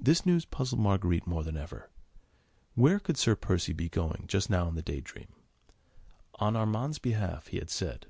This 0.00 0.24
news 0.24 0.46
puzzled 0.46 0.80
Marguerite 0.80 1.26
more 1.26 1.42
than 1.44 1.54
ever. 1.58 1.90
Where 2.74 2.98
could 2.98 3.18
Sir 3.18 3.36
Percy 3.36 3.74
be 3.74 3.90
going 3.90 4.24
just 4.26 4.48
now 4.48 4.66
in 4.68 4.74
the 4.74 4.80
Day 4.80 5.02
Dream? 5.02 5.28
On 6.36 6.56
Armand's 6.56 6.98
behalf, 6.98 7.48
he 7.48 7.58
had 7.58 7.68
said. 7.68 8.06